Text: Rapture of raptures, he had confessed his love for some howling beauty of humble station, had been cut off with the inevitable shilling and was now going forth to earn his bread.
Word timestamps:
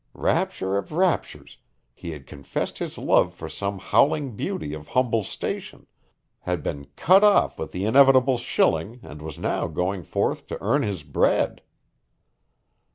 Rapture 0.15 0.77
of 0.77 0.91
raptures, 0.93 1.57
he 1.93 2.09
had 2.09 2.25
confessed 2.25 2.79
his 2.79 2.97
love 2.97 3.35
for 3.35 3.47
some 3.47 3.77
howling 3.77 4.35
beauty 4.35 4.73
of 4.73 4.87
humble 4.87 5.21
station, 5.21 5.85
had 6.39 6.63
been 6.63 6.87
cut 6.95 7.23
off 7.23 7.59
with 7.59 7.71
the 7.71 7.85
inevitable 7.85 8.39
shilling 8.39 8.99
and 9.03 9.21
was 9.21 9.37
now 9.37 9.67
going 9.67 10.01
forth 10.01 10.47
to 10.47 10.57
earn 10.59 10.81
his 10.81 11.03
bread. 11.03 11.61